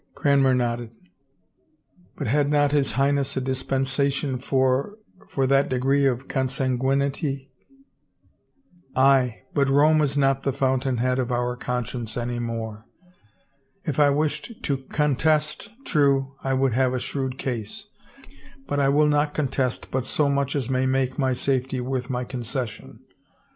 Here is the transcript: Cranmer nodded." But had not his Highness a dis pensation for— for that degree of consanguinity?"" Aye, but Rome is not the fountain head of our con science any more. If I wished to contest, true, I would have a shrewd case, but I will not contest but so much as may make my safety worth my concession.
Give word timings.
Cranmer 0.15 0.55
nodded." 0.55 0.95
But 2.17 2.25
had 2.25 2.49
not 2.49 2.71
his 2.71 2.93
Highness 2.93 3.37
a 3.37 3.39
dis 3.41 3.61
pensation 3.61 4.41
for— 4.41 4.97
for 5.29 5.45
that 5.45 5.69
degree 5.69 6.07
of 6.07 6.27
consanguinity?"" 6.27 7.51
Aye, 8.95 9.43
but 9.53 9.69
Rome 9.69 10.01
is 10.01 10.17
not 10.17 10.41
the 10.41 10.53
fountain 10.53 10.97
head 10.97 11.19
of 11.19 11.31
our 11.31 11.55
con 11.55 11.85
science 11.85 12.17
any 12.17 12.39
more. 12.39 12.87
If 13.85 13.99
I 13.99 14.09
wished 14.09 14.63
to 14.63 14.77
contest, 14.77 15.69
true, 15.85 16.33
I 16.43 16.55
would 16.55 16.73
have 16.73 16.95
a 16.95 16.99
shrewd 16.99 17.37
case, 17.37 17.85
but 18.65 18.79
I 18.79 18.89
will 18.89 19.05
not 19.07 19.35
contest 19.35 19.91
but 19.91 20.05
so 20.05 20.29
much 20.29 20.55
as 20.55 20.67
may 20.67 20.87
make 20.87 21.19
my 21.19 21.33
safety 21.33 21.79
worth 21.79 22.09
my 22.09 22.23
concession. 22.23 23.01